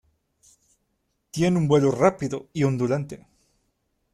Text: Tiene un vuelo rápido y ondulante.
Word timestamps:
Tiene 1.29 1.59
un 1.59 1.67
vuelo 1.67 1.91
rápido 1.91 2.49
y 2.53 2.63
ondulante. 2.63 3.27